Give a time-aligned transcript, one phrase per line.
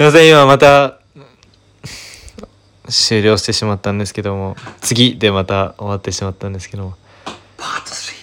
[0.00, 0.98] すいません今また
[2.88, 4.56] 終了してしまったんですけども。
[4.80, 6.94] 次でまた終わってしまったんですけども。
[7.58, 8.16] パート3っ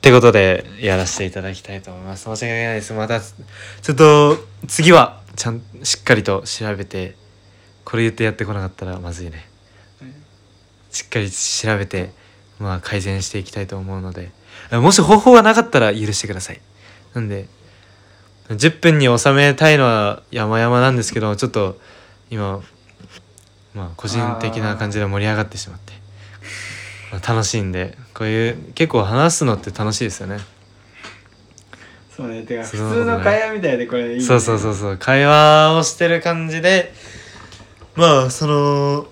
[0.00, 2.22] てことでやらせていただきたいと思います。
[2.22, 2.94] 申し訳ないです。
[2.94, 7.14] またちょっと次はちゃんしっかりと調べて
[7.84, 9.46] これ言ってやってこなかったらまずいね。
[10.90, 12.14] しっかり調べて
[12.58, 14.30] まあ改善していきたいと思うので。
[14.72, 16.60] もし方法がなかったら許してください。
[17.12, 17.48] なんで
[18.48, 21.78] 10分に収めたいのは山々なんですけどちょっと
[22.30, 22.62] 今
[23.74, 25.92] まあ個人的な感じで盛り上がってしまって
[27.10, 30.38] まあ楽しいんでこういう結構話すのって楽しいですよね。
[32.14, 34.12] そうねてか普通の会話みたいでこれ。
[34.12, 36.92] いい、ね、そうそうそうそう会話をしてる感じで
[37.96, 39.06] まあその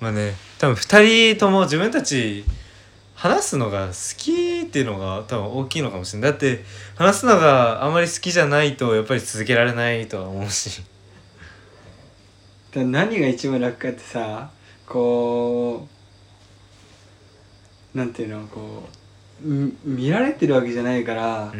[0.00, 2.44] まあね多分2人とも自分たち
[3.22, 6.30] 話すのが好きっていうのが多分大きいのかもしれない。
[6.32, 6.64] だって
[6.96, 10.82] 話すのがあまり好きじゃないとやっぱり続けられないとは思うし。
[12.74, 14.50] だ何が一番楽かってさ
[14.88, 15.86] こ
[17.94, 18.88] うなんていうのこ
[19.44, 21.52] うみ見られてるわけじゃないから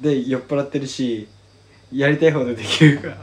[0.00, 1.26] で酔っ払ってるし
[1.92, 3.16] やりたいほどできるから、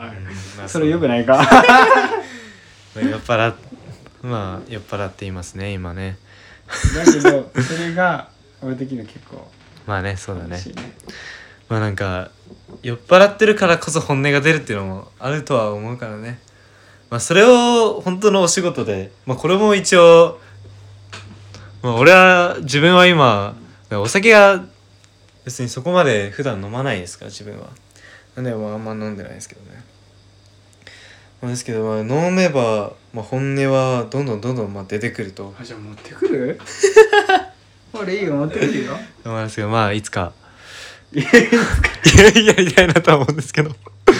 [0.57, 1.37] まあそれよくないか？
[2.95, 3.55] 酔っ払っ
[4.21, 6.17] まあ酔っ払っていますね今ね。
[6.95, 8.29] だけどそれが
[8.61, 9.47] 俺的には結構
[9.85, 10.51] まあねそうだね。
[10.51, 10.93] 楽しいね。
[11.69, 12.31] まあなんか
[12.81, 16.39] 酔っ払ってるからこそ本音が出るっていうのもあるとは思うからね。
[17.09, 20.39] まあそれを本当のお仕事でまあこれも一応
[21.81, 23.55] まあ俺は自分は今
[23.91, 24.65] お酒が
[25.45, 27.67] 別にそこまで普段飲まないですから自分は。
[28.35, 29.67] なんでまああんま飲んでないですけどね。
[29.77, 29.83] まあ
[31.41, 35.53] ですけどまあ飲めば、まあ、本音はどんどんどんどんまあ出てくると。
[35.59, 36.59] あじゃあ持ってくる？
[37.93, 38.97] 俺いいよ持ってくるよ。
[39.25, 40.33] 思いますけどまあいつか。
[41.13, 41.25] いや
[42.43, 43.75] やりたいなとは思うんですけどま
[44.09, 44.13] あ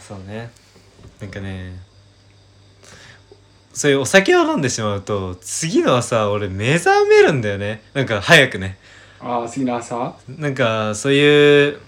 [0.00, 0.50] そうね
[1.20, 1.76] なんかね
[3.72, 8.78] そういうお酒を飲んでしまうと次の朝俺目覚めるんだよねなんか早くね
[9.20, 11.80] ああ次の朝なんかそういう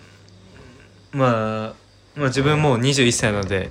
[1.12, 1.74] まあ
[2.16, 3.70] まあ自分もう21歳なので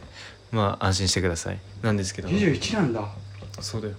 [0.52, 1.60] まあ安心してください。
[1.82, 2.30] なんですけど。
[2.30, 3.04] 21なんだ。
[3.60, 3.96] そうだよ。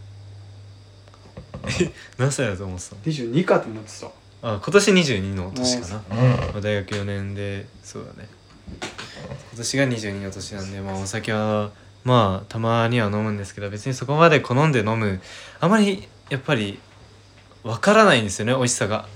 [1.81, 4.07] え 何歳だと思ってたの？22かと思ってた。
[4.43, 6.31] あ今年22の年かな、うん。
[6.31, 8.29] まあ、大学4年でそうだね。
[8.69, 11.71] 今年が22の年なんでまあお酒は
[12.05, 15.21] まあたまには飲むんですけど別にそこまで好んで飲む
[15.61, 16.79] あまりやっぱり
[17.63, 19.09] わからないんですよね美味しさが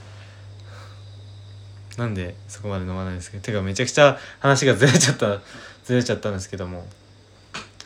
[1.97, 3.43] なんでそこまで飲まないんですけど。
[3.43, 5.39] てかめちゃくちゃ話がずれちゃった
[5.85, 6.87] ずれちゃったんですけども。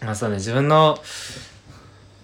[0.02, 0.98] まあそうね自分の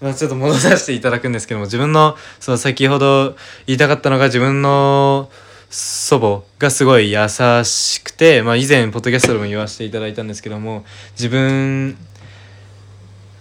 [0.01, 3.37] まあちょっと戻させていただくんですけども自分のその先ほど
[3.67, 5.31] 言いたかったのが自分の
[5.71, 7.29] 祖母がすごい優
[7.65, 11.97] しくて、まあ、以前ポッドキャストでも言わせていただいたんですけども自分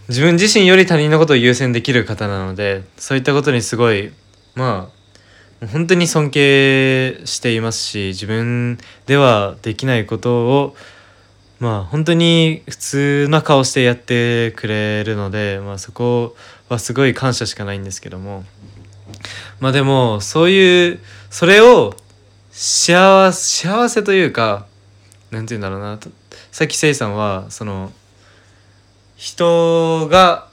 [0.10, 4.12] 自分自身より他人のことを優先できる方なのでそういったことにすごい
[4.54, 4.99] まあ
[5.68, 8.78] 本当に尊敬していますし自分
[9.08, 10.76] ではできないことを
[11.60, 16.36] まあ本当に普通な顔してやってくれるので、まあ、そこ
[16.70, 18.46] はすごい感謝しかないんですけども。
[19.60, 21.00] まあでもそういう
[21.30, 21.96] それを
[22.52, 24.68] 幸せというか
[25.32, 26.00] なんて言うんだろうな。
[26.52, 27.92] さっきせいさんはその
[29.18, 30.48] 人が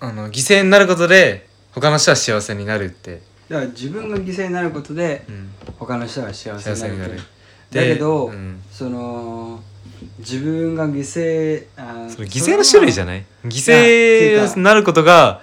[0.00, 7.20] あの犠牲になることで他の人は幸せになるって、だから自分が犠牲になることでうん、他の人が幸せになるになる。
[7.70, 9.62] だけど、うん、その
[10.18, 13.06] 自分が犠牲あそれ犠牲の種類じゃい？
[13.06, 15.42] ない犠牲になることが、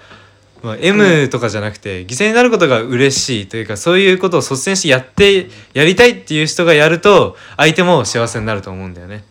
[0.61, 9.23] まあ、M とかじゃなくて犠牲になることが嬉しいというかそういうことを率先してやってやりたいっていう人がやると相手も幸せになると思うんだよね。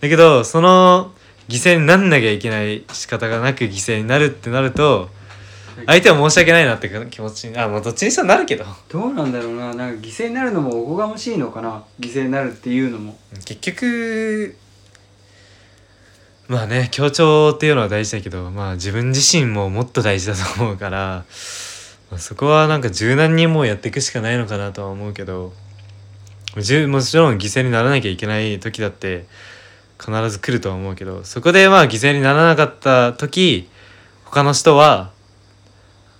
[0.00, 1.12] だけどその
[1.48, 5.10] 犠牲になんなきゃいけない仕方がなく犠牲になるってなると
[5.86, 8.64] 相手は申し訳ないなって気持ちにあもうどっちにしてもなるけど。
[8.88, 9.74] どうなんだろうな。
[9.74, 11.82] なんか犠牲になるのもおこがましいのかな。
[11.98, 13.18] 犠牲になるっていうのも。
[13.44, 14.56] 結局
[16.48, 21.24] まあね協調っていうのは大事だけどまあ自分自身ももっと大事だと思うから、
[22.10, 25.52] まあそこはなんか柔軟にもうやっていくしかないのかなとは思うけど
[26.56, 29.26] もちろん犠牲にならなきゃいけない時だって
[30.00, 33.68] 必ず来るとは思うけどそこでまあ犠牲にならなかった時
[34.24, 35.12] 他の人は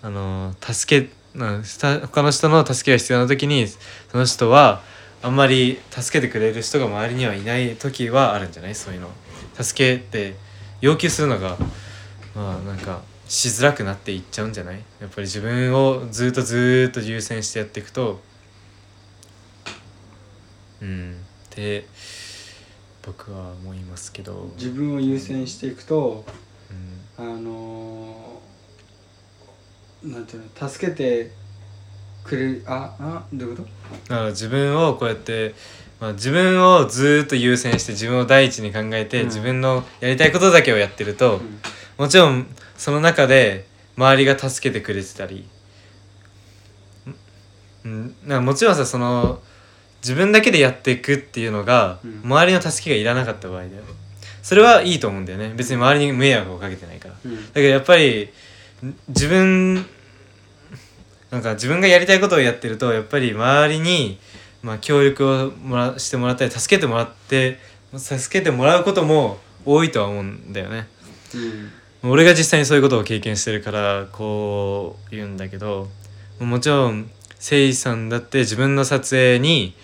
[0.03, 3.79] あの助けなした他の人の助けが必要な時にそ
[4.15, 4.83] の人は
[5.23, 9.11] あんまり助けてくれる人が周りにはいない時はあるんじゃないそういうの
[9.61, 10.35] 助けって
[10.81, 11.57] 要求するのが
[12.35, 14.83] まあなんかしづらくなっていっちゃうんじゃない？
[15.01, 18.21] やっぱり自分をずっとずっと優先してやっていくと。
[20.81, 21.13] うん。
[21.13, 21.87] って
[23.03, 24.51] 僕は思いますけど。
[24.57, 26.25] 自分を優先していくと
[27.19, 27.25] うん。
[27.25, 28.50] あのー
[30.03, 31.31] なんていうの助けて
[32.25, 33.65] くれるああどういうこ
[34.09, 35.55] だから自分をこうやって、
[36.01, 39.27] まあ、自分をずーっと優先して自分を第一に考えて、うん。
[39.27, 41.61] 自分のやりたいことだけをやってると、と、うん。
[41.99, 43.67] もちろんその中で
[43.97, 45.47] 周りが助けてくれてたり。
[47.85, 48.15] うん。
[48.27, 49.41] なんかもちろんさその
[50.03, 52.21] 自分だけでやっていくっていうのが、うん。
[52.25, 53.83] 周りの助けがいらなかった場合だよ。
[54.43, 55.53] それはいいと思うんだよね。
[55.55, 57.15] 別に周りに迷惑をかけてないから。
[57.15, 57.37] だうん。
[57.53, 58.29] けどやっぱりん
[59.09, 59.87] 自分
[61.31, 64.19] なんか自分がやりたいことをやってるとやっぱり周りに、
[64.63, 67.59] まあ、協力をもらしてもらったり助けてもらって
[67.97, 70.89] 助けてもらうことも多いとは思うんだよね。
[71.35, 71.71] うん
[72.03, 75.91] 俺が実際にそういうことを経験してるからこう言うんだけど
[76.39, 79.75] もちろん誠意さんだって自分の撮影に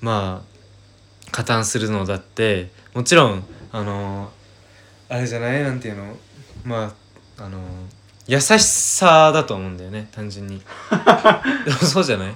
[0.00, 4.32] まあ加担するのだってもちろんあの
[5.10, 5.62] あれじゃない？
[5.62, 6.16] なんていうの？
[6.64, 6.94] ま
[7.38, 7.60] ああの
[8.26, 10.60] 優しさだと思うんだよね単純に。
[11.64, 12.34] でもそうじゃない？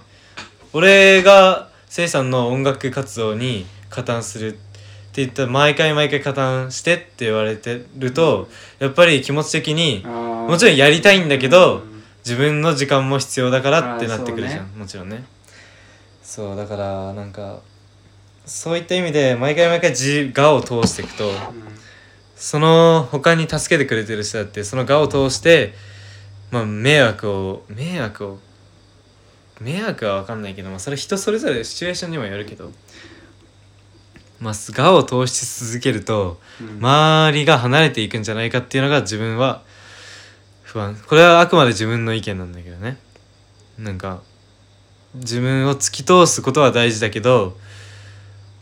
[0.72, 4.58] 俺が誠意さんの音楽活動に加担するって
[5.14, 8.48] 言ったら毎回毎回加担してって言われてると
[8.78, 11.82] やっぱり気持ち的にももちろんやりたいんだけど
[12.25, 15.25] 自分の時間も必要だからってなってくるじゃん、もちろんね。
[16.22, 17.58] そうだからなんか
[18.46, 21.32] そういった意味で毎回毎回自我を通していくと
[22.40, 25.75] その他に助けてくれてる人だってその我を通して
[26.50, 28.38] まあ迷惑を迷惑を
[29.60, 32.72] 迷惑は分かんないけど、まあ、それ人それぞれシチュエーションにもよるけど
[34.40, 36.40] まあ我を通し続けると
[36.81, 39.62] 周りが離れていくんじゃないかっていうのが自分は
[40.62, 40.96] 不安。
[41.06, 42.96] これはあくまで自分の意見なんだけどね。
[43.76, 44.22] なんか
[45.14, 47.58] 自分を突き通すことは大事だけど、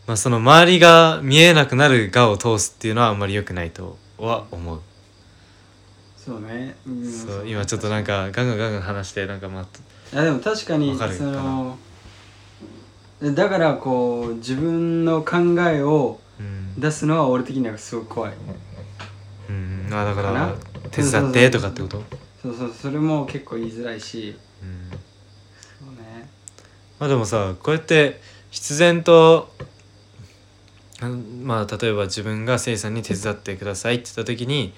[0.09, 4.81] まあ、その周りが見えなくなる我を通すっていうのはあんまり良くないとは思う、
[6.17, 6.75] そうね。
[6.87, 9.65] うんそう今ちょっとなんかガンガンガンガン話してなんかまあ
[10.11, 11.77] いやでも確かにその
[13.21, 15.37] だからこう自分の考
[15.69, 18.33] えをうん、出すのは俺的にはすごく怖い。
[19.49, 20.55] うん、あだかからな？
[20.89, 22.01] 手伝ってとかってこと？
[22.41, 24.35] そうそうそれも結構言いづらいし。
[24.63, 24.89] うん。
[24.89, 24.97] そ
[25.85, 26.27] うね。
[26.97, 29.67] まあでもさこうやって必然とうん
[31.07, 34.73] まあ例えば自分がせいさんに手伝ってくださいって言った時に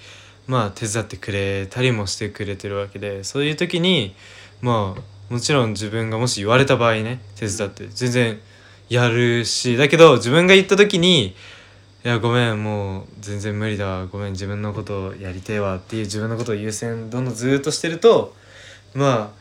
[0.46, 4.14] まあ手伝ってくれたりもしてくれてるわけでそういう時に
[4.60, 8.40] まあもちろん自分がもし言われた場合ね手伝って全然
[8.88, 11.34] やるしだけど自分が言った時に
[12.04, 18.34] 「いやごめんもう全然無理だごめん自分のことをやりてえわ」っていう自分のことを優先どんどんずっとしてると
[18.94, 19.32] ま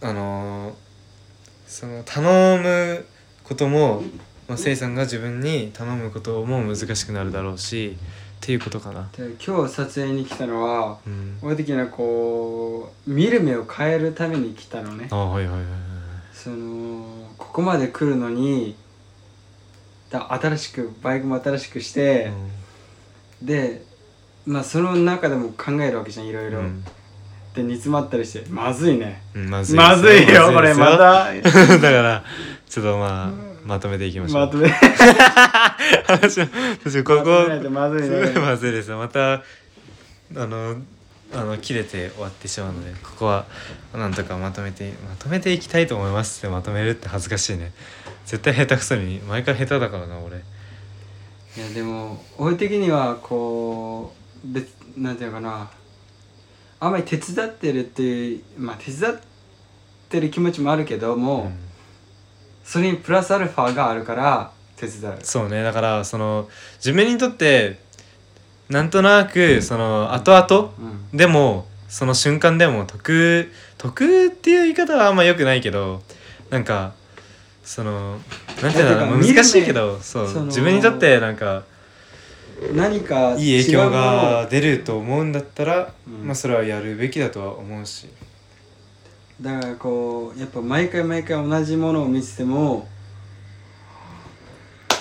[0.00, 0.92] ああのー
[1.72, 3.06] その頼む
[3.44, 4.02] ことも、
[4.52, 9.08] まあ、せいさんが自分に頼むことも難しくなるだろうしっていうことかな。
[9.16, 15.08] で今日撮影に来たのはうん、俺的にはこう見る目を変えるために来たのね。
[15.10, 15.70] あはいはいはいはい。
[16.34, 18.76] そのここまで来るのに
[20.10, 22.30] だ新しくバイクも新しくして、
[23.40, 23.82] で
[24.44, 26.84] まあその中でも考えるわけじゃんいろいろ、うん。
[27.54, 29.22] で煮詰まったりしてまずいね。
[29.34, 29.78] うんまずい。
[29.78, 31.32] まずいよこれまた。
[31.40, 32.22] だから
[32.68, 34.46] ちょっとまあまとめていきましょう。
[34.46, 34.68] まとめ。
[34.68, 36.46] 話を
[36.84, 38.40] 私ここまずいすごいね。
[38.40, 38.90] まずいです。
[38.90, 39.42] またあ
[40.34, 40.76] の
[41.34, 43.46] あの切れて終わってしまうのでここは
[43.94, 47.72] なんとかまとめてまとめていきたいと思いますってまとめるって恥ずかしいね。
[48.26, 50.38] 絶対下手くそに毎回下手だからな俺。
[50.38, 50.40] い
[51.60, 54.12] やでも俺的にはこ
[54.44, 55.70] う別なんていうのかな。
[56.80, 59.20] あんまり手伝ってるっていうまあ手伝っ
[60.08, 61.71] てる気持ちもあるけども、うん
[62.64, 65.18] それにプラスアルファがあるから手伝う。
[65.22, 65.62] そうね。
[65.62, 67.78] だからその自分にとって
[68.68, 71.16] なんとなくその後々うん。
[71.16, 76.02] でもその瞬間でも得得っていう言い方はあんま良くないけど
[76.50, 76.94] なんか
[77.62, 78.18] その
[78.62, 81.64] なんていうんだろういやてか難しいけどそう自分にとってなんか
[82.74, 86.26] 何かいい影響が出ると思うんだったら、うん。
[86.26, 88.08] まあそれはやるべきだとは思うし
[89.42, 92.86] だからこうやっぱ毎回毎回同じものを見てても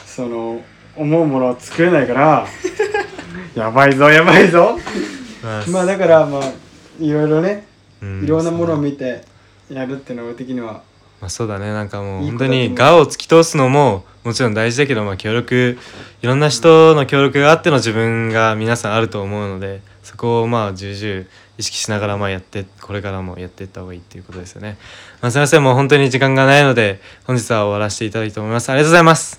[0.03, 0.59] その
[0.97, 2.47] 思うものを作れないから
[3.53, 4.79] やばいぞやばいぞ。
[5.43, 6.43] まあ、まあだからまあ
[6.99, 7.67] いろいろね
[8.01, 9.23] うんいろんなものを見て
[9.69, 10.81] やるっていうの的には
[11.21, 11.71] まあ、そうだね。
[11.71, 15.77] なんかもう本当に我を突き通すのももちろん大事だけど、まあ、協力
[16.23, 21.27] いろんな人の協力があっての自分が皆さんあると思うのでそこをまあ重々
[21.61, 24.77] 意識しながらまあやってこれからもやっていった方がいいっていうことですよね。
[25.21, 28.69] まあ、すいませんもう本当に時間がないので本日は終わらせていただきたいと思います。
[28.69, 29.29] ありがとうございます。